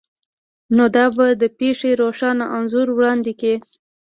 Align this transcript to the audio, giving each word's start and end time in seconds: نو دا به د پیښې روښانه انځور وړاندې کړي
نو 0.75 0.85
دا 0.95 1.05
به 1.15 1.25
د 1.41 1.43
پیښې 1.59 1.89
روښانه 2.01 2.45
انځور 2.57 2.87
وړاندې 2.97 3.31
کړي 3.39 3.57